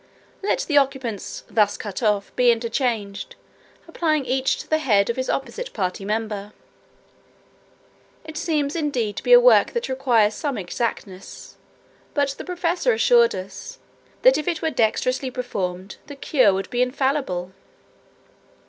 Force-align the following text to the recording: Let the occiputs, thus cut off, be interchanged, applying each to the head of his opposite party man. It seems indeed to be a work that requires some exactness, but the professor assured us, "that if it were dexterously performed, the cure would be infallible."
Let 0.41 0.61
the 0.61 0.77
occiputs, 0.79 1.43
thus 1.47 1.77
cut 1.77 2.01
off, 2.01 2.35
be 2.35 2.49
interchanged, 2.49 3.35
applying 3.87 4.25
each 4.25 4.57
to 4.61 4.67
the 4.67 4.79
head 4.79 5.11
of 5.11 5.15
his 5.15 5.29
opposite 5.29 5.71
party 5.73 6.05
man. 6.05 6.53
It 8.25 8.35
seems 8.35 8.75
indeed 8.75 9.15
to 9.17 9.21
be 9.21 9.31
a 9.31 9.39
work 9.39 9.73
that 9.73 9.89
requires 9.89 10.33
some 10.33 10.57
exactness, 10.57 11.55
but 12.15 12.29
the 12.39 12.43
professor 12.43 12.93
assured 12.93 13.35
us, 13.35 13.77
"that 14.23 14.39
if 14.39 14.47
it 14.47 14.63
were 14.63 14.71
dexterously 14.71 15.29
performed, 15.29 15.97
the 16.07 16.15
cure 16.15 16.51
would 16.51 16.71
be 16.71 16.81
infallible." 16.81 17.51